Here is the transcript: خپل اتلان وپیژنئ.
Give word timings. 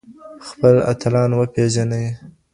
خپل 0.47 0.75
اتلان 0.91 1.31
وپیژنئ. 1.37 2.07